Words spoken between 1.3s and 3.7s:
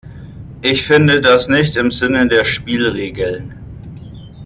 nicht im Sinne der Spielregeln.